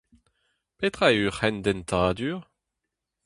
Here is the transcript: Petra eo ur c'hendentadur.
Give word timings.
Petra 0.77 1.07
eo 1.13 1.21
ur 1.27 1.33
c'hendentadur. 1.37 2.39